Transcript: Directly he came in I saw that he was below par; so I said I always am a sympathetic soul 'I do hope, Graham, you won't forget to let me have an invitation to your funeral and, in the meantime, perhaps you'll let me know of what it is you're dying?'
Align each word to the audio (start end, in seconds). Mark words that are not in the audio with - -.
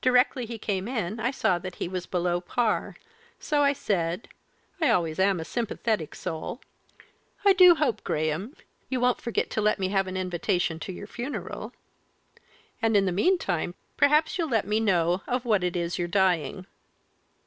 Directly 0.00 0.46
he 0.46 0.56
came 0.56 0.88
in 0.88 1.20
I 1.20 1.30
saw 1.30 1.58
that 1.58 1.74
he 1.74 1.88
was 1.88 2.06
below 2.06 2.40
par; 2.40 2.96
so 3.38 3.60
I 3.62 3.74
said 3.74 4.26
I 4.80 4.88
always 4.88 5.18
am 5.18 5.38
a 5.40 5.44
sympathetic 5.44 6.14
soul 6.14 6.62
'I 7.44 7.52
do 7.52 7.74
hope, 7.74 8.02
Graham, 8.02 8.56
you 8.88 8.98
won't 8.98 9.20
forget 9.20 9.50
to 9.50 9.60
let 9.60 9.78
me 9.78 9.88
have 9.88 10.06
an 10.06 10.16
invitation 10.16 10.80
to 10.80 10.90
your 10.92 11.06
funeral 11.06 11.74
and, 12.80 12.96
in 12.96 13.04
the 13.04 13.12
meantime, 13.12 13.74
perhaps 13.98 14.38
you'll 14.38 14.48
let 14.48 14.66
me 14.66 14.80
know 14.80 15.20
of 15.28 15.44
what 15.44 15.62
it 15.62 15.76
is 15.76 15.98
you're 15.98 16.08
dying?' 16.08 16.64